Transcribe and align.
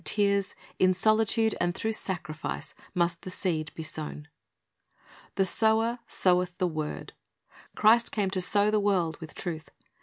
^■f^ 0.01 0.03
tears, 0.03 0.55
in 0.79 0.95
solitude, 0.95 1.53
and 1.61 1.75
through 1.75 1.93
sacrifice, 1.93 2.73
must 2.95 3.21
the 3.21 3.29
seed 3.29 3.71
be 3.75 3.83
sown. 3.83 4.27
"The 5.35 5.45
sower 5.45 5.99
soweth 6.07 6.57
the 6.57 6.65
word." 6.67 7.13
Christ 7.75 8.11
came 8.11 8.31
to 8.31 8.41
sow 8.41 8.71
the 8.71 8.79
world 8.79 9.17
with 9.21 9.35
truth. 9.35 9.69